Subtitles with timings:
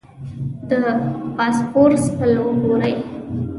[0.69, 0.71] د
[1.37, 2.95] باسفورس پل ګورې.